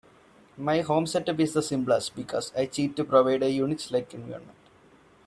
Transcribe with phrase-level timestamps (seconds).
[0.57, 4.57] My home set up is simplest, because I cheat to provide a UNIX-like environment.